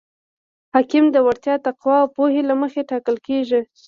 [0.73, 3.61] حاکم د وړتیا، تقوا او پوهې له مخې ټاکل کیږي.